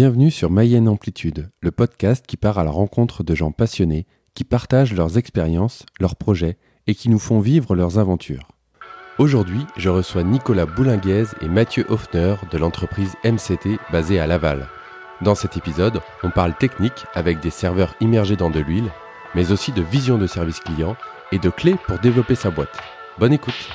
[0.00, 4.44] Bienvenue sur Mayenne Amplitude, le podcast qui part à la rencontre de gens passionnés, qui
[4.44, 8.46] partagent leurs expériences, leurs projets et qui nous font vivre leurs aventures.
[9.18, 14.68] Aujourd'hui, je reçois Nicolas Boulinguez et Mathieu Hoffner de l'entreprise MCT basée à Laval.
[15.20, 18.92] Dans cet épisode, on parle technique avec des serveurs immergés dans de l'huile,
[19.34, 20.94] mais aussi de vision de service client
[21.32, 22.78] et de clés pour développer sa boîte.
[23.18, 23.68] Bonne écoute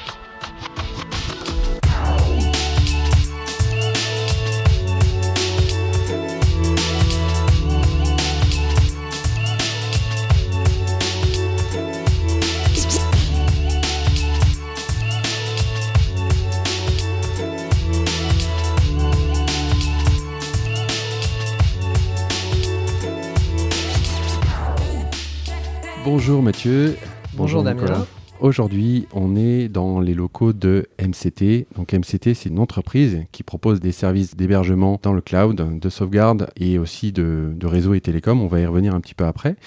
[26.26, 26.96] Bonjour Mathieu.
[27.34, 28.08] Bonjour, Damien.
[28.40, 31.68] Aujourd'hui, on est dans les locaux de MCT.
[31.76, 36.50] Donc MCT, c'est une entreprise qui propose des services d'hébergement dans le cloud, de sauvegarde
[36.56, 38.40] et aussi de, de réseau et télécom.
[38.40, 39.58] On va y revenir un petit peu après.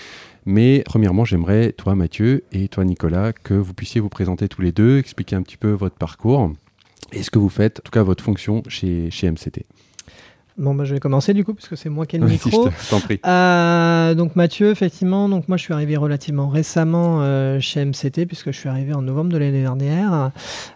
[0.46, 4.72] Mais premièrement, j'aimerais, toi Mathieu et toi Nicolas, que vous puissiez vous présenter tous les
[4.72, 6.52] deux, expliquer un petit peu votre parcours
[7.12, 9.66] et ce que vous faites, en tout cas votre fonction chez, chez MCT.
[10.58, 12.70] Bon, bah, je vais commencer du coup, puisque c'est moi qui ai le Oui, micro.
[12.70, 13.20] je t'en prie.
[13.26, 18.52] Euh, donc Mathieu, effectivement, donc moi je suis arrivé relativement récemment euh, chez MCT, puisque
[18.52, 20.30] je suis arrivé en novembre de l'année dernière.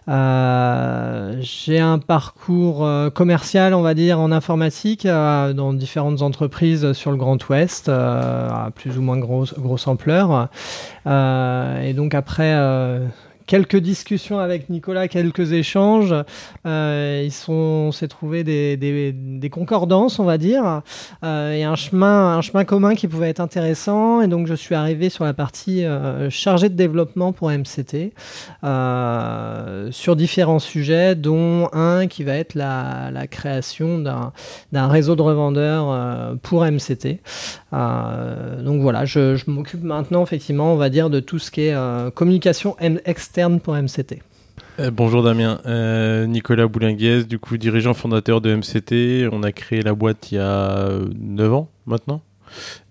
[0.07, 7.17] Euh, J'ai un parcours commercial, on va dire, en informatique, dans différentes entreprises sur le
[7.17, 10.49] Grand Ouest, à plus ou moins grosse, grosse ampleur.
[11.07, 12.99] Et donc après...
[13.51, 16.15] Quelques discussions avec Nicolas, quelques échanges.
[16.65, 20.83] Euh, ils sont, on s'est trouvé des, concordances, on va dire,
[21.25, 24.21] euh, et un chemin, un chemin commun qui pouvait être intéressant.
[24.21, 28.13] Et donc, je suis arrivé sur la partie euh, chargée de développement pour MCT
[29.91, 36.63] sur différents sujets, dont un qui va être la, création d'un réseau de revendeurs pour
[36.63, 37.19] MCT.
[37.73, 41.75] Donc voilà, je, je m'occupe maintenant, effectivement, on va dire, de tout ce qui est
[42.13, 43.40] communication externe
[44.79, 49.29] Euh, bonjour Damien, Euh, Nicolas Boulinguez, du coup dirigeant fondateur de MCT.
[49.31, 52.21] On a créé la boîte il y a 9 ans maintenant.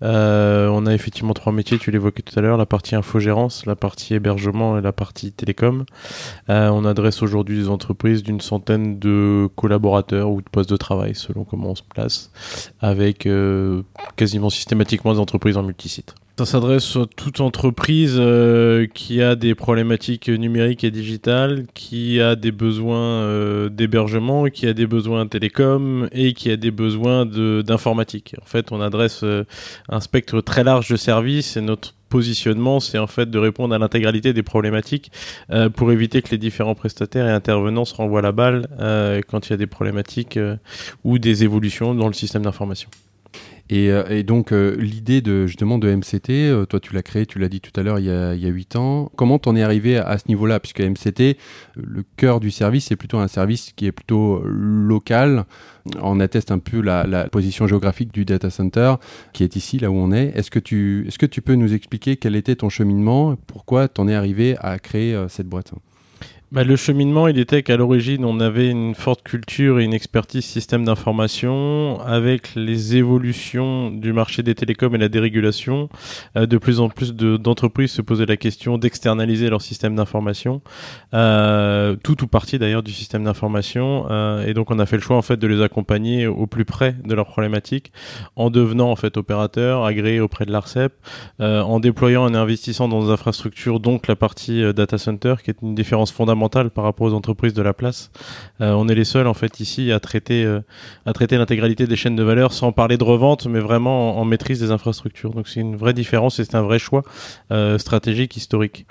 [0.03, 3.75] Euh, on a effectivement trois métiers, tu l'évoquais tout à l'heure, la partie infogérance, la
[3.75, 5.85] partie hébergement et la partie télécom.
[6.49, 11.15] Euh, on adresse aujourd'hui des entreprises d'une centaine de collaborateurs ou de postes de travail
[11.15, 12.31] selon comment on se place,
[12.79, 13.83] avec euh,
[14.15, 16.15] quasiment systématiquement des entreprises en multisite.
[16.41, 22.35] Ça s'adresse à toute entreprise euh, qui a des problématiques numériques et digitales, qui a
[22.35, 28.33] des besoins euh, d'hébergement, qui a des besoins télécom et qui a des besoins d'informatique.
[28.41, 29.43] En fait, on adresse euh,
[29.87, 33.77] un spectre très large de services et notre positionnement, c'est en fait de répondre à
[33.77, 35.11] l'intégralité des problématiques
[35.75, 38.67] pour éviter que les différents prestataires et intervenants se renvoient la balle
[39.29, 40.37] quand il y a des problématiques
[41.05, 42.89] ou des évolutions dans le système d'information.
[43.71, 47.25] Et, euh, et donc euh, l'idée de justement de MCT, euh, toi tu l'as créé,
[47.25, 49.09] tu l'as dit tout à l'heure il y a il y a huit ans.
[49.15, 50.59] Comment t'en es arrivé à, ce niveau-là?
[50.59, 51.37] Puisque MCT,
[51.77, 55.45] le cœur du service, c'est plutôt un service qui est plutôt local.
[56.01, 58.95] On atteste un peu la, la position géographique du data center
[59.31, 60.33] qui est ici, là où on est.
[60.35, 63.37] Est-ce que tu est-ce que tu peux nous expliquer quel était ton cheminement?
[63.47, 65.71] Pourquoi t'en es arrivé à créer cette boîte?
[66.53, 70.43] Bah, le cheminement, il était qu'à l'origine, on avait une forte culture et une expertise
[70.43, 72.01] système d'information.
[72.01, 75.87] Avec les évolutions du marché des télécoms et la dérégulation,
[76.35, 80.61] euh, de plus en plus de- d'entreprises se posaient la question d'externaliser leur système d'information,
[81.13, 84.07] euh, tout ou partie d'ailleurs du système d'information.
[84.11, 86.65] euh, et donc, on a fait le choix en fait de les accompagner au plus
[86.65, 87.93] près de leurs problématiques,
[88.35, 90.91] en devenant en fait opérateur agréé auprès de l'Arcep,
[91.39, 95.35] euh, en déployant et en investissant dans des infrastructures, donc la partie euh, data center,
[95.41, 98.11] qui est une différence fondamentale par rapport aux entreprises de la place.
[98.61, 100.61] Euh, on est les seuls en fait ici à traiter euh,
[101.05, 104.25] à traiter l'intégralité des chaînes de valeur sans parler de revente, mais vraiment en, en
[104.25, 105.33] maîtrise des infrastructures.
[105.33, 107.03] Donc c'est une vraie différence et c'est un vrai choix
[107.51, 108.85] euh, stratégique historique.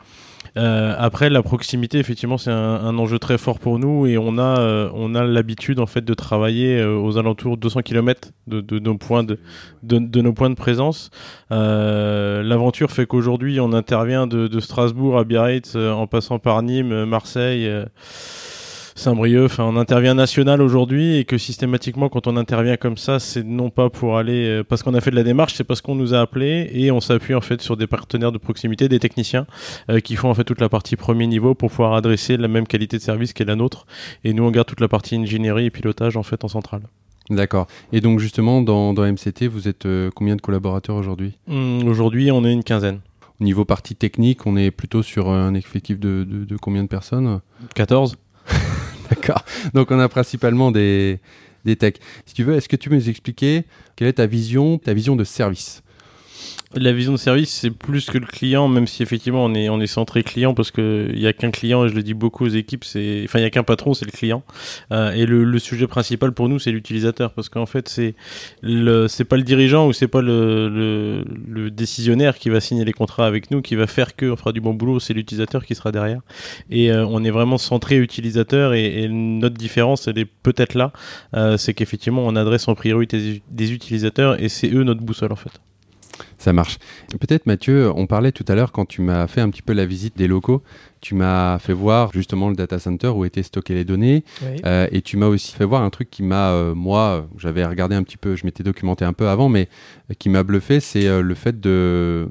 [0.56, 4.38] Euh, après, la proximité, effectivement, c'est un, un enjeu très fort pour nous et on
[4.38, 8.30] a, euh, on a l'habitude en fait de travailler euh, aux alentours de 200 km
[8.46, 9.38] de, de nos points de,
[9.82, 11.10] de, de nos points de présence.
[11.52, 16.62] Euh, L'aventure fait qu'aujourd'hui, on intervient de, de Strasbourg à Biarritz, euh, en passant par
[16.62, 17.70] Nîmes, euh, Marseille.
[18.94, 23.70] Saint-Brieuc, on intervient national aujourd'hui et que systématiquement quand on intervient comme ça, c'est non
[23.70, 26.14] pas pour aller euh, parce qu'on a fait de la démarche, c'est parce qu'on nous
[26.14, 29.46] a appelés et on s'appuie en fait sur des partenaires de proximité, des techniciens
[29.90, 32.66] euh, qui font en fait toute la partie premier niveau pour pouvoir adresser la même
[32.66, 33.86] qualité de service qu'est la nôtre
[34.24, 36.82] et nous on garde toute la partie ingénierie et pilotage en fait en centrale.
[37.30, 37.68] D'accord.
[37.92, 41.38] Et donc justement dans, dans MCT, vous êtes euh, combien de collaborateurs aujourd'hui?
[41.48, 43.00] Hum, aujourd'hui, on est une quinzaine.
[43.40, 46.88] Au niveau partie technique, on est plutôt sur un effectif de, de, de combien de
[46.88, 47.40] personnes?
[47.74, 48.16] 14
[49.10, 49.44] D'accord.
[49.74, 51.18] Donc on a principalement des,
[51.64, 52.00] des techs.
[52.26, 53.64] Si tu veux, est-ce que tu peux nous expliquer
[53.96, 55.82] quelle est ta vision, ta vision de service?
[56.76, 59.80] La vision de service, c'est plus que le client, même si effectivement on est, on
[59.80, 62.50] est centré client parce qu'il n'y a qu'un client, et je le dis beaucoup aux
[62.50, 64.44] équipes, c'est, enfin il n'y a qu'un patron, c'est le client.
[64.92, 68.14] Euh, et le, le, sujet principal pour nous, c'est l'utilisateur parce qu'en fait, c'est
[68.62, 72.84] le, c'est pas le dirigeant ou c'est pas le, le, le, décisionnaire qui va signer
[72.84, 75.64] les contrats avec nous, qui va faire que on fera du bon boulot, c'est l'utilisateur
[75.64, 76.20] qui sera derrière.
[76.70, 80.92] Et euh, on est vraiment centré utilisateur et, et, notre différence, elle est peut-être là,
[81.34, 85.32] euh, c'est qu'effectivement on adresse en priorité des, des utilisateurs et c'est eux notre boussole
[85.32, 85.60] en fait.
[86.40, 86.78] Ça marche.
[87.20, 89.84] Peut-être Mathieu, on parlait tout à l'heure quand tu m'as fait un petit peu la
[89.84, 90.62] visite des locaux,
[91.02, 94.56] tu m'as fait voir justement le data center où étaient stockées les données oui.
[94.64, 97.94] euh, et tu m'as aussi fait voir un truc qui m'a, euh, moi, j'avais regardé
[97.94, 99.68] un petit peu, je m'étais documenté un peu avant, mais
[100.10, 102.26] euh, qui m'a bluffé, c'est euh, le fait de...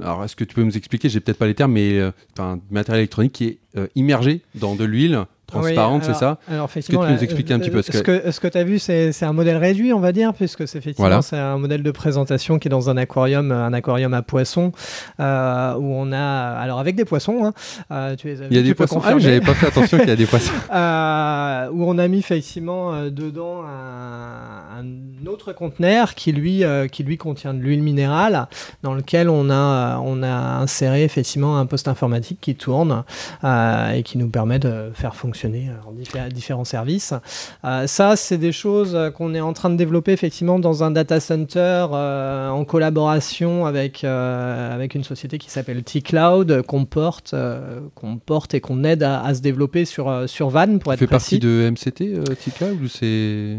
[0.00, 2.00] Alors est-ce que tu peux nous expliquer, j'ai peut-être pas les termes, mais
[2.38, 3.58] un matériel électronique qui est
[3.94, 5.26] immergé dans de l'huile
[5.60, 7.98] transparente, oui, c'est ça Alors, effectivement, que tu nous expliques un petit peu ce que,
[7.98, 10.66] ce que, ce que tu as vu, c'est un modèle réduit, on va dire, puisque
[10.68, 11.22] c'est effectivement voilà.
[11.22, 14.72] c'est un modèle de présentation qui est dans un aquarium, un aquarium à poissons,
[15.20, 17.52] euh, où on a, alors avec des poissons, hein,
[17.90, 19.00] euh, tu les as Il y a des poissons.
[19.04, 20.52] Ah, j'avais pas fait attention qu'il y a des poissons.
[20.74, 27.02] euh, où on a mis effectivement dedans un, un, autre conteneur qui lui, euh, qui
[27.02, 28.46] lui contient de l'huile minérale,
[28.82, 33.04] dans lequel on a, on a inséré effectivement un poste informatique qui tourne
[33.42, 35.92] et qui nous permet de faire fonctionner en
[36.28, 37.14] différents services.
[37.64, 41.20] Euh, ça, c'est des choses qu'on est en train de développer effectivement dans un data
[41.20, 47.34] center euh, en collaboration avec, euh, avec une société qui s'appelle T-Cloud, qu'on porte,
[47.94, 51.06] qu'on porte et qu'on aide à, à, se développer sur, sur Van pour être fait
[51.06, 51.38] précis.
[51.38, 53.58] partie de MCT, T-Cloud ou c'est...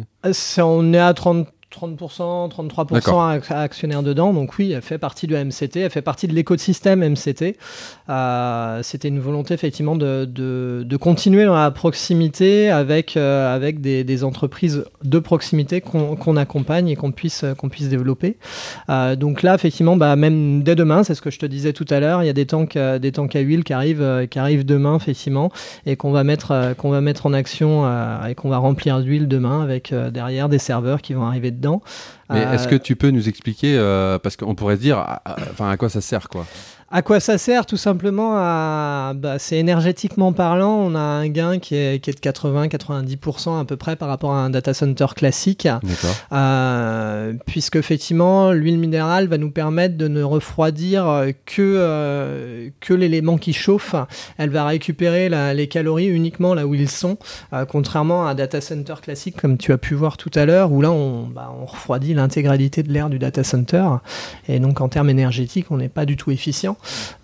[0.58, 4.34] On est à 30 30%, 33% actionnaires dedans.
[4.34, 7.58] Donc oui, elle fait partie du MCT, elle fait partie de l'écosystème MCT.
[8.10, 13.82] Euh, C'était une volonté effectivement de, de, de, continuer dans la proximité avec, euh, avec
[13.82, 18.38] des, des, entreprises de proximité qu'on qu accompagne et qu'on puisse, qu'on puisse développer.
[18.90, 21.86] Euh, donc là, effectivement, bah, même dès demain, c'est ce que je te disais tout
[21.90, 24.66] à l'heure, il y a des tanks, des tanks à huile qui arrivent, qui arrivent
[24.66, 25.52] demain, effectivement,
[25.86, 27.86] et qu'on va, mettre qu'on va mettre en action
[28.28, 31.65] et qu'on va remplir d'huile demain avec derrière des serveurs qui vont arriver dedans.
[32.30, 34.98] Mais euh, est-ce que tu peux nous expliquer, euh, parce qu'on pourrait se dire,
[35.52, 36.46] enfin, à, à quoi ça sert, quoi?
[36.92, 39.14] À quoi ça sert Tout simplement à.
[39.16, 43.66] Bah, c'est énergétiquement parlant, on a un gain qui est, qui est de 80-90% à
[43.66, 45.68] peu près par rapport à un data center classique.
[46.32, 51.06] Euh, puisque, effectivement, l'huile minérale va nous permettre de ne refroidir
[51.48, 53.96] que, euh, que l'élément qui chauffe.
[54.38, 57.18] Elle va récupérer la, les calories uniquement là où ils sont,
[57.54, 60.72] euh, contrairement à un data center classique, comme tu as pu voir tout à l'heure,
[60.72, 63.86] où là, on, bah, on refroidit l'intégralité de l'air du data center.
[64.48, 66.75] Et donc, en termes énergétiques, on n'est pas du tout efficient.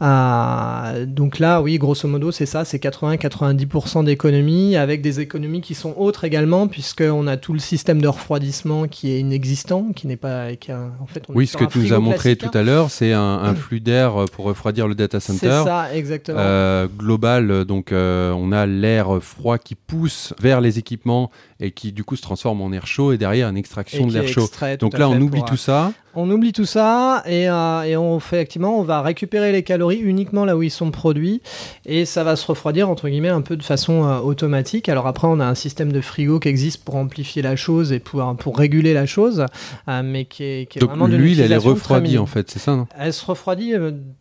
[0.01, 5.75] Euh, donc là, oui, grosso modo, c'est ça, c'est 80-90% d'économies, avec des économies qui
[5.75, 10.17] sont autres également, puisqu'on a tout le système de refroidissement qui est inexistant, qui n'est
[10.17, 10.55] pas...
[10.55, 12.89] Qui a, en fait, on oui, ce que tu nous as montré tout à l'heure,
[12.89, 15.39] c'est un, un, flux d'air pour refroidir le data center.
[15.39, 16.39] C'est ça, exactement.
[16.39, 21.91] Euh, global, donc euh, on a l'air froid qui pousse vers les équipements et qui
[21.91, 24.49] du coup se transforme en air chaud et derrière une extraction de l'air chaud.
[24.79, 25.93] Donc là, on oublie tout ça.
[26.13, 29.99] On oublie tout ça et, euh, et, on fait effectivement, on va récupérer les calories
[29.99, 31.41] uniquement là où ils sont produits
[31.85, 34.89] et ça va se refroidir entre guillemets un peu de façon euh, automatique.
[34.89, 37.99] Alors après, on a un système de frigo qui existe pour amplifier la chose et
[37.99, 39.45] pour, pour réguler la chose,
[39.87, 42.59] euh, mais qui est, qui est Donc vraiment l'huile, elle est refroidie en fait, c'est
[42.59, 42.87] ça non?
[42.97, 43.73] Elle se refroidit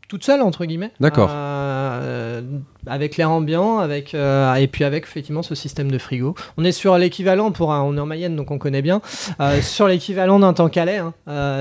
[0.08, 0.92] toute seule entre guillemets.
[1.00, 1.30] D'accord.
[2.86, 6.34] Avec l'air ambiant, avec et puis avec effectivement ce système de frigo.
[6.56, 9.00] On est sur l'équivalent pour un, on est en Mayenne donc on connaît bien
[9.62, 10.98] sur l'équivalent d'un temps calais.
[10.98, 11.14] Hein.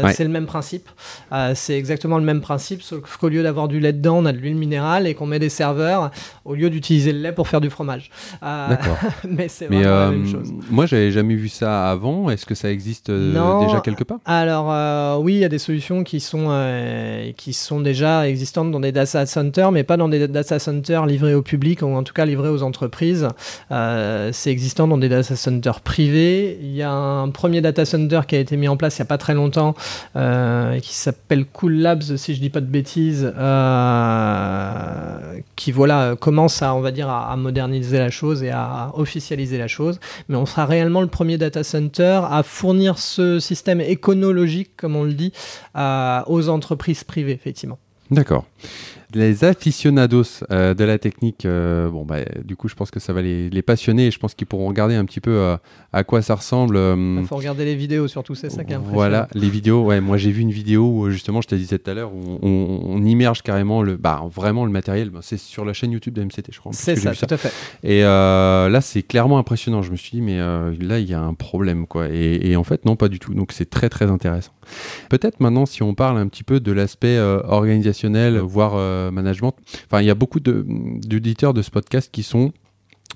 [0.03, 0.89] Ouais c'est le même principe.
[1.31, 4.33] Euh, c'est exactement le même principe, sauf qu'au lieu d'avoir du lait dedans, on a
[4.33, 6.11] de l'huile minérale et qu'on met des serveurs
[6.43, 8.09] au lieu d'utiliser le lait pour faire du fromage.
[8.43, 8.97] Euh, D'accord.
[9.29, 10.51] mais c'est vraiment euh, la même chose.
[10.69, 12.29] Moi, j'avais jamais vu ça avant.
[12.29, 14.19] Est-ce que ça existe non, déjà quelque part?
[14.25, 16.49] Alors euh, oui, il y a des solutions qui sont
[17.37, 21.35] qui sont déjà existantes dans des data centers, mais pas dans des data centers livrés
[21.35, 23.27] au public ou en tout cas livrés aux entreprises.
[23.69, 26.57] c'est existant dans des data centers privés.
[26.61, 29.07] Il y a un premier data center qui a été mis en place il n'y
[29.07, 29.75] a pas très longtemps
[30.15, 36.61] euh, qui s'appelle Cool Labs, si je dis pas de bêtises, euh, qui voilà commence
[36.61, 39.99] à, on va dire, à, moderniser la chose et à officialiser la chose.
[40.27, 45.03] Mais on sera réellement le premier data center à fournir ce système éconologique, comme on
[45.03, 45.33] le dit,
[45.75, 47.77] euh, aux entreprises privées, effectivement.
[48.11, 48.45] D'accord.
[49.13, 53.11] Les aficionados euh, de la technique, euh, bon, bah, du coup, je pense que ça
[53.11, 55.57] va les, les passionner et je pense qu'ils pourront regarder un petit peu euh,
[55.93, 56.77] à quoi ça ressemble.
[56.77, 58.95] Il faut regarder les vidéos surtout, c'est ça qui est impressionnant.
[58.95, 59.83] Voilà, les vidéos.
[59.83, 62.39] Ouais, moi j'ai vu une vidéo où justement, je te disais tout à l'heure, où
[62.41, 65.09] on, on, immerge carrément le, bah, vraiment le matériel.
[65.09, 66.71] Bah, c'est sur la chaîne YouTube de MCT, je crois.
[66.73, 67.51] C'est ça, tout à fait.
[67.83, 69.81] Et là, c'est clairement impressionnant.
[69.81, 72.09] Je me suis dit, mais là, il y a un problème, quoi.
[72.09, 73.33] Et, et, en fait, non, pas du tout.
[73.33, 74.51] Donc, c'est très, très intéressant.
[75.09, 78.73] Peut-être maintenant, si on parle un petit peu de l'aspect organisationnel, voire
[79.11, 79.53] management.
[79.85, 82.51] Enfin, il y a beaucoup d'auditeurs de, ce podcast qui sont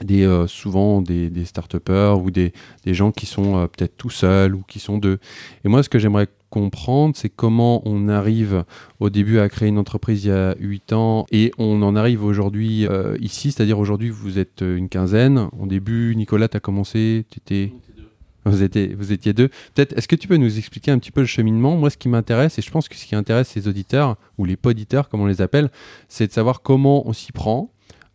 [0.02, 1.76] des, euh, souvent des, des start
[2.18, 2.54] ou des,
[2.86, 5.20] des, gens qui sont euh, peut-être tout seuls ou qui sont deux.
[5.64, 8.64] Et moi, ce que j'aimerais comprendre, c'est comment on arrive
[9.00, 12.24] au début à créer une entreprise il y a 8 ans et on en arrive
[12.24, 15.50] aujourd'hui euh, ici, c'est-à-dire aujourd'hui vous êtes une quinzaine.
[15.60, 17.74] Au début, Nicolas, tu as commencé, tu étais...
[18.46, 19.50] Vous étiez, vous étiez deux.
[19.74, 21.78] Peut-être, est-ce que tu peux nous expliquer un petit peu le cheminement?
[21.78, 24.58] Moi, ce qui m'intéresse, et je pense que ce qui intéresse les auditeurs, ou les
[24.58, 25.70] poditeurs, comme on les appelle,
[26.10, 27.72] c'est de savoir comment on s'y prend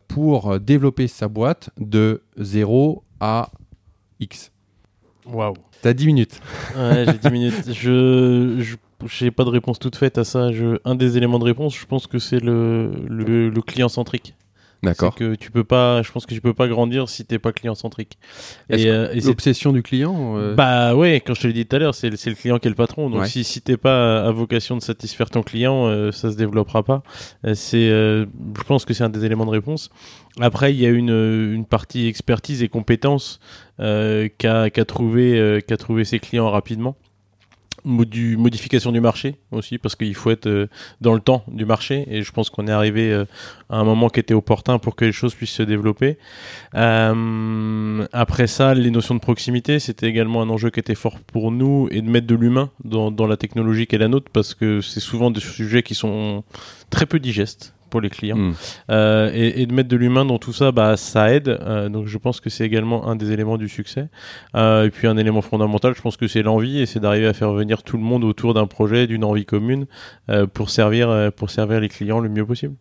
[0.06, 3.50] pour euh, développer sa boîte de 0 à
[4.20, 4.52] X.
[5.26, 5.54] Waouh.
[5.82, 6.40] T'as 10 minutes.
[6.76, 7.72] Ouais, j'ai 10 minutes.
[7.72, 10.50] Je, n'ai pas de réponse toute faite à ça.
[10.50, 14.34] Je, un des éléments de réponse, je pense que c'est le, le, le client centrique.
[14.82, 15.14] D'accord.
[15.14, 17.74] que tu peux pas, je pense que tu peux pas grandir si t'es pas client
[17.74, 18.16] centrique.
[18.70, 20.36] Et, euh, l'obsession du client.
[20.36, 22.68] Euh, bah ouais, quand je te l'ai dit tout à l'heure, c'est le client qui
[22.68, 23.10] est le patron.
[23.10, 26.82] Donc si si t'es pas à vocation de satisfaire ton client, euh, ça se développera
[26.82, 27.02] pas.
[27.54, 29.90] c'est, je pense que c'est un des éléments de réponse.
[30.40, 33.40] Après, il y a une une partie expertise et compétence
[33.78, 36.96] qu'a qu'a trouvé qu'a trouvé ses clients rapidement
[37.84, 40.66] modification du marché aussi parce qu'il faut être euh,
[41.00, 43.24] dans le temps du marché et je pense qu'on est arrivé euh,
[43.70, 46.18] à un moment qui était opportun pour que les choses puissent se développer.
[46.74, 51.50] Euh, après ça, les notions de proximité, c'était également un enjeu qui était fort pour
[51.50, 54.80] nous et de mettre de l'humain dans la technologie qui est la nôtre parce que
[54.80, 56.44] c'est souvent des sujets qui sont
[56.90, 58.36] très peu digestes pour les clients.
[58.36, 58.54] Hmm.
[58.90, 61.48] Euh, et, de mettre de l'humain dans tout ça, bah, ça aide.
[61.48, 64.08] Euh, donc je pense que c'est également un des éléments du succès.
[64.54, 67.32] Euh, et puis un élément fondamental, je pense que c'est l'envie et c'est d'arriver à
[67.32, 69.86] faire venir tout le monde autour d'un projet, d'une envie commune
[70.52, 72.74] pour, servir, pour servir les clients le mieux possible.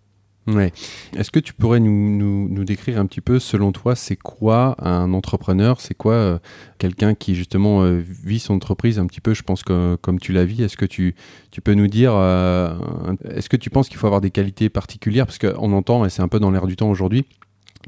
[0.48, 0.72] Ouais.
[1.18, 5.14] Est-ce que tu pourrais nous, nous, décrire un petit peu, selon toi, c'est quoi un
[5.14, 5.82] entrepreneur?
[5.82, 6.40] C'est quoi euh,
[6.78, 10.32] quelqu'un qui justement euh, vit son entreprise un petit peu, je pense que comme tu
[10.32, 10.64] la vis?
[10.64, 11.16] Est-ce que tu,
[11.52, 12.74] tu peux nous dire, euh,
[13.30, 15.26] est-ce que tu penses qu'il faut avoir des qualités particulières?
[15.26, 17.26] Parce qu'on entend, et c'est un peu dans l'air du temps aujourd'hui,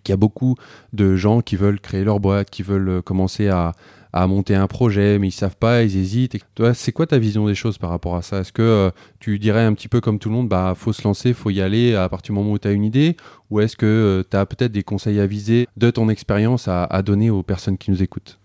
[0.03, 0.55] qu'il y a beaucoup
[0.91, 3.71] de gens qui veulent créer leur boîte, qui veulent commencer à,
[4.13, 6.37] à monter un projet, mais ils savent pas, ils hésitent.
[6.55, 8.39] toi, c'est quoi ta vision des choses par rapport à ça?
[8.39, 11.03] Est-ce que euh, tu dirais un petit peu comme tout le monde, bah faut se
[11.03, 13.17] lancer, faut y aller à partir du moment où tu as une idée?
[13.49, 16.83] Ou est-ce que euh, tu as peut-être des conseils à viser de ton expérience à,
[16.85, 18.39] à donner aux personnes qui nous écoutent?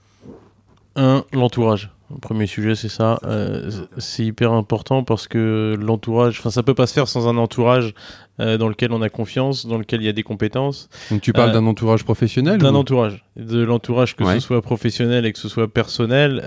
[0.97, 1.91] Un, l'entourage.
[2.15, 3.19] Le premier sujet, c'est ça.
[3.25, 7.37] Euh, c'est hyper important parce que l'entourage, enfin, ça peut pas se faire sans un
[7.37, 7.93] entourage
[8.41, 10.89] euh, dans lequel on a confiance, dans lequel il y a des compétences.
[11.11, 13.25] Donc tu parles euh, d'un entourage professionnel D'un entourage.
[13.37, 16.43] De l'entourage, que ce soit professionnel et que ce soit personnel,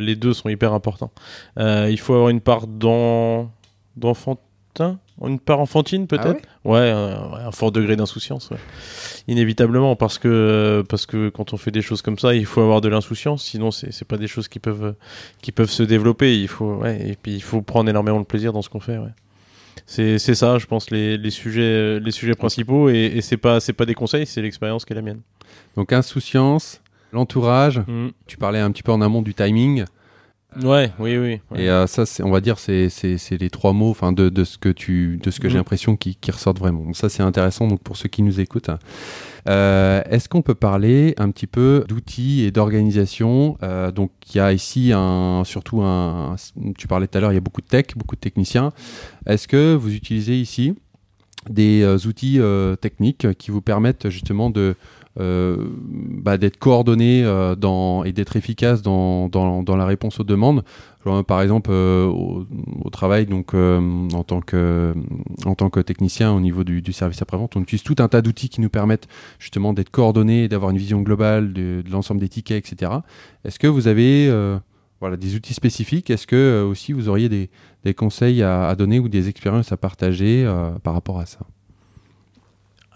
[0.00, 1.10] les deux sont hyper importants.
[1.58, 2.66] il faut avoir une part
[5.22, 8.50] une part enfantine ah peut-être ouais, un, fort degré d'insouciance
[9.28, 12.80] inévitablement parce que parce que quand on fait des choses comme ça il faut avoir
[12.80, 14.94] de l'insouciance sinon c'est c'est pas des choses qui peuvent
[15.40, 16.40] qui peuvent se développer.
[16.40, 18.98] Il faut ouais et puis il faut prendre énormément de plaisir dans ce qu'on fait
[18.98, 19.12] ouais.
[19.86, 23.60] C'est c'est ça je pense les, les sujets les sujets principaux et, et c'est pas
[23.60, 25.20] c'est pas des conseils c'est l'expérience qui est la mienne.
[25.76, 26.80] Donc insouciance
[27.12, 27.78] l'entourage.
[27.78, 28.08] Mm.
[28.26, 29.84] tu parlais un petit peu en amont du timing
[30.62, 31.40] Ouais, oui, oui.
[31.56, 32.88] Et euh, ça, on va dire, c'est
[33.30, 35.60] les trois mots, enfin, de, de, ce que tu, de ce que j'ai mhm.
[35.60, 36.92] l'impression qui, qui, ressortent vraiment.
[36.92, 37.66] ça, c'est intéressant.
[37.66, 38.70] Donc, pour ceux qui nous écoutent,
[39.48, 44.40] euh, est-ce qu'on peut parler un petit peu d'outils et d'organisation euh, Donc, il y
[44.40, 46.36] a ici un, surtout un.
[46.78, 48.72] Tu parlais tout à l'heure, il y a beaucoup de tech, beaucoup de techniciens.
[49.26, 50.74] Est-ce que vous utilisez ici
[51.50, 52.40] des outils
[52.80, 54.74] techniques qui vous permettent justement de euh,
[55.16, 60.64] bah, d'être coordonné euh, dans, et d'être efficace dans, dans, dans, la réponse aux demandes.
[61.26, 62.46] par exemple, euh, au,
[62.84, 64.94] au, travail, donc en, tant que,
[65.44, 68.22] en tant que technicien au niveau du, du service après-vente, on utilise tout un tas
[68.22, 69.06] d'outils qui nous permettent
[69.38, 72.92] justement d'être coordonnés, d'avoir une vision globale de, de l'ensemble des tickets, etc.
[73.44, 74.32] Est-ce que vous avez
[75.00, 76.10] voilà, des outils spécifiques?
[76.10, 77.50] Est-ce que aussi vous auriez des,
[77.84, 80.44] des conseils à, à, donner ou des expériences à partager
[80.82, 81.40] par rapport à ça?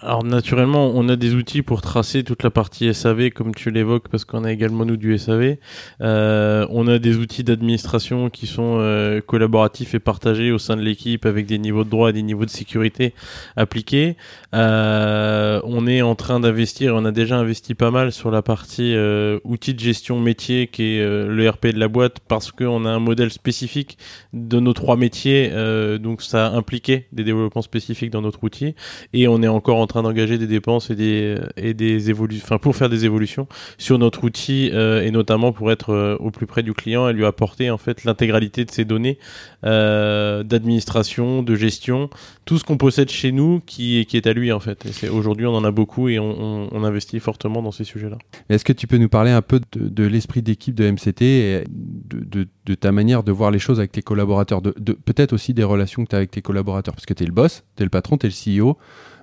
[0.00, 4.08] Alors naturellement, on a des outils pour tracer toute la partie SAV, comme tu l'évoques,
[4.08, 5.56] parce qu'on a également nous du SAV.
[6.00, 10.82] Euh, on a des outils d'administration qui sont euh, collaboratifs et partagés au sein de
[10.82, 13.12] l'équipe avec des niveaux de droit et des niveaux de sécurité
[13.56, 14.16] appliqués.
[14.54, 18.94] Euh, on est en train d'investir, on a déjà investi pas mal sur la partie
[18.94, 22.86] euh, outils de gestion métier qui est euh, le RP de la boîte parce qu'on
[22.86, 23.98] a un modèle spécifique
[24.32, 25.50] de nos trois métiers,
[25.98, 28.74] donc ça a impliqué des développements spécifiques dans notre outil
[29.12, 32.58] et on est encore en train d'engager des dépenses et des, et des évolutions, enfin
[32.58, 36.46] pour faire des évolutions sur notre outil euh, et notamment pour être euh, au plus
[36.46, 39.18] près du client et lui apporter en fait l'intégralité de ses données
[39.64, 42.10] euh, d'administration, de gestion,
[42.44, 44.86] tout ce qu'on possède chez nous qui, qui est à lui en fait.
[45.10, 48.18] Aujourd'hui on en a beaucoup et on, investit fortement dans ces sujets-là.
[48.48, 52.74] Est-ce que tu peux nous parler un peu de, l'esprit d'équipe de MCT de, de,
[52.74, 56.14] ta manière de voir les choses avec tes collaborateurs, peut-être aussi des relations que tu
[56.14, 58.26] as avec tes collaborateurs, parce que tu es le boss, tu es le patron, tu
[58.26, 58.76] es le CEO.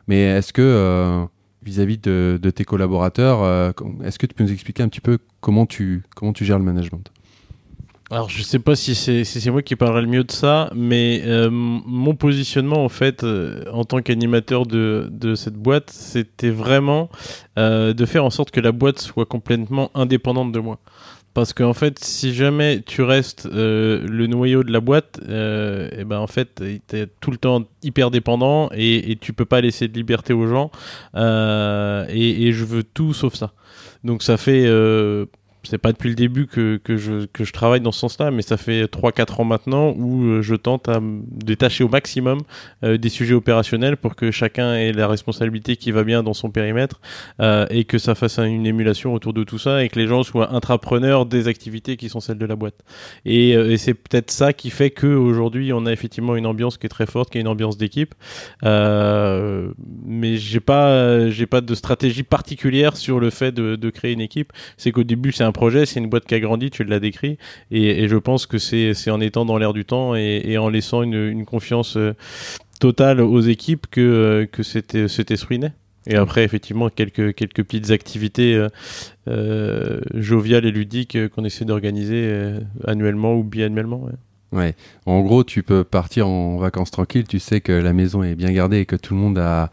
[0.08, 1.26] Mais est-ce que euh,
[1.64, 3.72] vis-à-vis de, tes collaborateurs, euh,
[4.04, 6.66] est-ce que tu peux nous expliquer un petit peu comment tu, comment tu gères le
[6.66, 7.12] management?
[8.12, 11.50] Alors je sais pas si c'est moi qui parlerai le mieux de ça, mais euh,
[11.52, 17.10] mon positionnement en fait en tant qu'animateur de cette boîte, c'était vraiment
[17.58, 20.80] de faire en sorte que la boîte soit complètement indépendante de moi.
[21.36, 26.06] Parce qu'en fait, si jamais tu restes euh, le noyau de la boîte, euh, et
[26.06, 29.60] ben en fait, tu es tout le temps hyper dépendant et, et tu peux pas
[29.60, 30.72] laisser de liberté aux gens.
[31.16, 33.52] Euh, et, et, je veux tout sauf ça.
[34.06, 34.66] Donc ça fait
[35.66, 38.42] c'est pas depuis le début que, que, je, que je travaille dans ce sens-là, mais
[38.42, 42.40] ça fait 3-4 ans maintenant où euh, je tente à détacher au maximum
[42.84, 46.50] euh, des sujets opérationnels pour que chacun ait la responsabilité qui va bien dans son
[46.50, 47.02] périmètre
[47.40, 50.24] euh, et que ça fasse une émulation autour de tout ça et que les gens
[50.24, 52.84] soient intrapreneurs des activités qui sont celles de la boîte.
[53.26, 57.06] Et, c'est peut-être ça qui fait qu'aujourd'hui on a effectivement une ambiance qui est très
[57.06, 58.16] forte, qui est une ambiance d'équipe.
[58.64, 64.22] mais j'ai pas, j'ai pas de stratégie particulière sur le fait de, de créer une
[64.22, 64.54] équipe.
[64.78, 67.38] C'est qu'au début c'est un projet, c'est une boîte qui a grandi, tu l'as décrit,
[67.72, 71.46] et, je pense que c'est en étant dans l'air du temps et, en laissant une,
[71.46, 72.14] confiance euh,
[72.80, 75.74] totale aux équipes que, euh, que cet esprit naît.
[76.08, 78.68] Et après, effectivement, quelques, petites activités
[79.28, 82.32] euh, joviales et ludiques qu'on essaie d'organiser
[82.86, 84.08] annuellement ou biannuellement.
[84.52, 84.76] Ouais.
[85.08, 88.52] En gros, tu peux partir en vacances tranquille, tu sais que la maison est bien
[88.52, 89.72] gardée et que tout le monde a,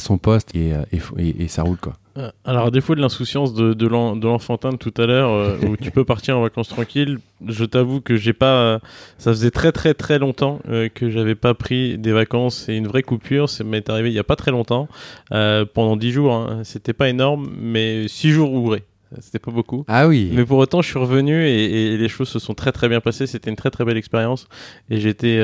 [0.00, 1.94] son poste et, et, et ça roule, quoi.
[2.16, 5.76] Euh, alors, à défaut de l'insouciance de, de l'enfantin de tout à l'heure, euh, où
[5.76, 8.80] tu peux partir en vacances tranquilles, je t'avoue que j'ai pas.
[9.18, 12.86] ça faisait très très très longtemps euh, que j'avais pas pris des vacances et une
[12.86, 13.48] vraie coupure.
[13.50, 14.88] Ça m'est arrivé il y a pas très longtemps,
[15.30, 16.34] pendant 10 jours.
[16.34, 16.60] Hein.
[16.62, 18.84] C'était pas énorme, mais 6 jours ouvrés.
[19.20, 19.84] C'était pas beaucoup.
[19.86, 20.30] Ah oui.
[20.32, 23.00] Mais pour autant, je suis revenu et, et, les choses se sont très très bien
[23.00, 23.28] passées.
[23.28, 24.48] C'était une très très belle expérience
[24.90, 25.38] et j'étais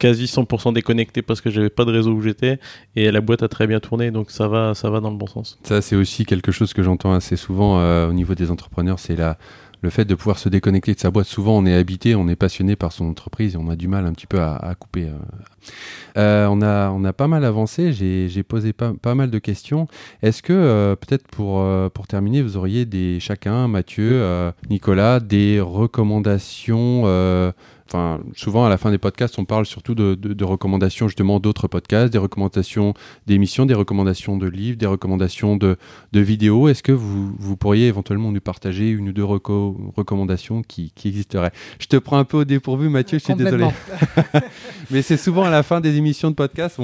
[0.00, 2.58] quasi 100% déconnecté parce que j'avais pas de réseau où j'étais
[2.96, 5.28] et la boîte a très bien tourné donc ça va ça va dans le bon
[5.28, 5.58] sens.
[5.62, 9.14] Ça c'est aussi quelque chose que j'entends assez souvent euh, au niveau des entrepreneurs, c'est
[9.14, 9.38] la
[9.82, 11.26] le fait de pouvoir se déconnecter de sa boîte.
[11.26, 14.04] Souvent on est habité, on est passionné par son entreprise et on a du mal
[14.04, 15.04] un petit peu à, couper.
[15.04, 15.14] Euh.
[16.18, 19.88] Euh, on, a, on a pas mal avancé, j'ai posé pas, pas, mal de questions.
[20.20, 27.06] Est-ce que peut-être pour, pour terminer, vous auriez des chacun, Mathieu, Nicolas, des recommandations
[27.92, 32.12] Enfin, souvent à la fin des podcasts, on parle surtout de, recommandations justement d'autres podcasts,
[32.12, 32.94] des recommandations
[33.26, 35.76] d'émissions, des recommandations de livres, des recommandations de,
[36.12, 36.68] vidéos.
[36.68, 41.50] Est-ce que vous, vous, pourriez éventuellement nous partager une ou deux recommandations qui, existeraient?
[41.80, 43.66] Je te prends un peu au dépourvu, Mathieu, je suis désolé.
[44.92, 46.78] Mais c'est souvent à la fin des émissions de podcast.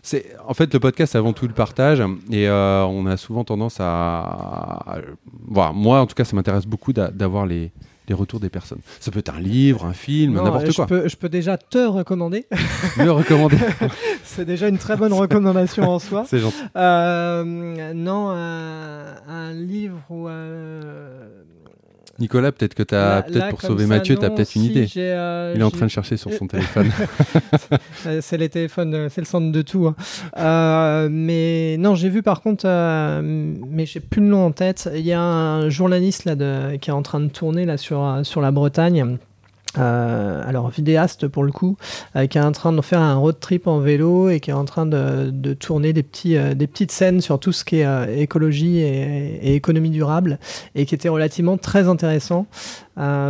[0.00, 3.42] c'est en fait le podcast, c'est avant tout le partage, et euh, on a souvent
[3.42, 5.00] tendance à,
[5.48, 7.72] voilà, moi en tout cas, ça m'intéresse beaucoup d'avoir les
[8.12, 8.80] les retours des personnes.
[9.00, 10.86] Ça peut être un livre, un film, n'importe quoi.
[10.86, 12.46] Peux, je peux déjà te recommander.
[12.98, 13.56] Me recommander.
[14.24, 16.24] C'est déjà une très bonne recommandation en soi.
[16.28, 16.56] C'est gentil.
[16.76, 20.28] Euh, non, un, livre ou.
[20.28, 21.41] Euh,
[22.22, 24.86] Nicolas, peut-être que tu as, peut-être pour sauver Mathieu, tu as peut-être une idée.
[24.96, 26.88] Euh, Il est en train de chercher sur son téléphone.
[28.20, 29.88] c'est les téléphones, c'est le centre de tout.
[29.88, 29.96] Hein.
[30.38, 34.88] Euh, mais non, j'ai vu par contre, euh, mais j'ai plus le nom en tête.
[34.94, 38.20] Il y a un journaliste là de, qui est en train de tourner là sur
[38.22, 39.18] sur la Bretagne
[39.78, 41.76] euh, alors vidéaste pour le coup,
[42.16, 44.54] euh, qui est en train de faire un road trip en vélo et qui est
[44.54, 47.76] en train de, de tourner des, petits, euh, des petites scènes sur tout ce qui
[47.76, 50.38] est écologie et, et, économie durable
[50.74, 52.46] et qui était relativement très intéressant.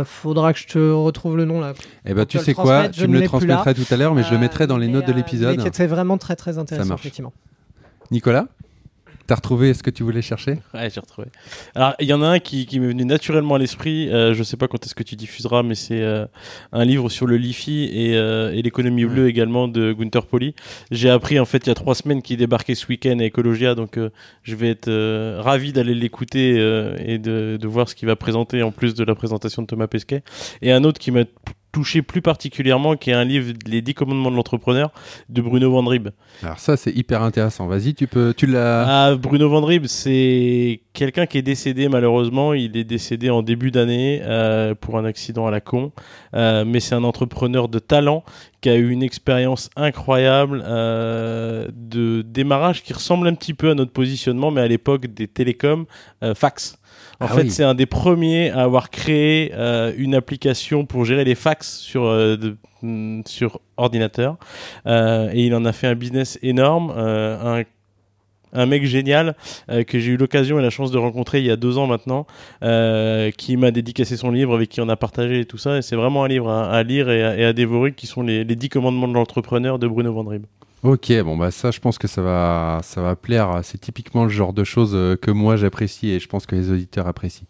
[0.05, 1.73] faudra que je te retrouve le nom là.
[2.05, 4.39] Eh ben tu sais quoi, tu me le transmettras tout à l'heure, mais je le
[4.39, 5.57] mettrai dans les notes de l'épisode.
[5.57, 7.33] Qui était vraiment très très intéressant effectivement.
[8.11, 8.47] Nicolas?
[9.33, 10.59] T'as retrouvé ce que tu voulais chercher?
[10.75, 11.27] Ouais, j'ai retrouvé.
[11.73, 14.07] Alors, il y en a un qui, qui m'est venu naturellement à l'esprit.
[14.09, 16.27] Euh, je sais pas quand est-ce que tu diffuseras, mais c'est euh,
[16.71, 20.53] un livre sur le LiFi et, euh, et l'économie bleue également de Gunther Poli.
[20.91, 23.73] J'ai appris en fait il y a trois semaines qu'il débarquait ce week-end à Ecologia,
[23.73, 24.11] donc euh,
[24.43, 26.49] je vais être ravi d'aller l'écouter
[27.03, 29.87] et de, de voir ce qu'il va présenter en plus de la présentation de Thomas
[29.87, 30.21] Pesquet.
[30.61, 31.23] Et un autre qui m'a
[31.73, 34.91] touché plus particulièrement, qui est un livre Les 10 commandements de l'entrepreneur
[35.27, 36.09] de Bruno Van Rib.
[36.41, 37.67] Alors ça, c'est hyper intéressant.
[37.67, 39.07] Vas-y, tu peux, tu l'as.
[39.07, 42.53] Ah, Bruno Van Rib, c'est quelqu'un qui est décédé malheureusement.
[42.53, 45.91] Il est décédé en début d'année euh, pour un accident à la con.
[46.35, 48.23] Euh, mais c'est un entrepreneur de talent
[48.63, 53.75] qui a eu une expérience incroyable euh, de démarrage qui ressemble un petit peu à
[53.75, 55.85] notre positionnement, mais à l'époque des télécoms
[56.23, 56.77] euh, fax.
[57.19, 57.51] En Ah fait, oui.
[57.51, 62.05] c'est un des premiers à avoir créé euh, une application pour gérer les fax sur
[62.05, 64.37] euh, de- mm, sur ordinateur.
[64.87, 67.63] Euh, et il en a fait un business énorme, un
[68.53, 69.35] un mec génial
[69.69, 71.87] euh, que j'ai eu l'occasion et la chance de rencontrer il y a deux ans
[71.87, 72.25] maintenant,
[72.63, 75.77] euh, qui m'a dédicacé son livre, avec qui on a partagé tout ça.
[75.77, 78.69] Et c'est vraiment un livre à, lire et à, dévorer, qui sont les, les 10
[78.69, 80.45] commandements de l'entrepreneur de Bruno Van Rib.
[80.83, 83.61] Ok, bon bah ça, je pense que ça va, ça va plaire.
[83.63, 86.71] C'est typiquement le genre de choses euh, que moi j'apprécie et je pense que les
[86.71, 87.47] auditeurs apprécient.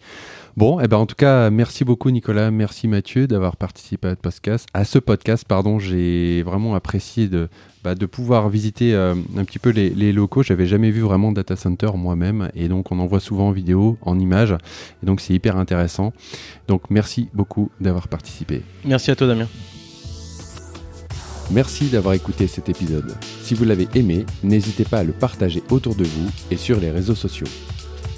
[0.56, 4.18] Bon, et ben en tout cas, merci beaucoup Nicolas, merci Mathieu d'avoir participé à ce
[4.18, 4.68] podcast.
[4.76, 7.50] À ce podcast, pardon, j'ai vraiment apprécié de,
[7.84, 10.44] bah, de pouvoir visiter euh, un petit peu les, les locaux.
[10.44, 13.98] J'avais jamais vu vraiment data center moi-même et donc on en voit souvent en vidéo,
[14.04, 14.56] en images,
[15.02, 16.14] et donc c'est hyper intéressant.
[16.68, 18.62] Donc merci beaucoup d'avoir participé.
[18.86, 19.48] Merci à toi Damien.
[21.50, 23.16] Merci d'avoir écouté cet épisode.
[23.42, 26.92] Si vous l'avez aimé, n'hésitez pas à le partager autour de vous et sur les
[26.92, 27.48] réseaux sociaux.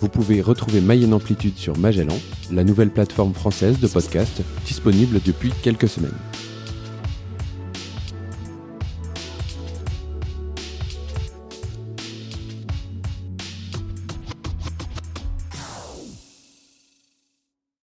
[0.01, 2.17] Vous pouvez retrouver Mayenne Amplitude sur Magellan,
[2.51, 6.11] la nouvelle plateforme française de podcast disponible depuis quelques semaines.